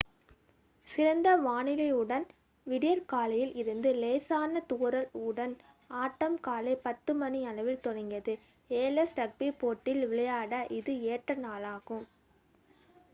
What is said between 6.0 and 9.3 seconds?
ஆட்டம் காலை 10:00 மணி அளவில் தொடங்கியது 7's